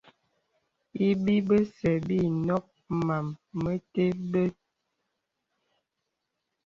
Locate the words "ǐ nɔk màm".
2.27-3.25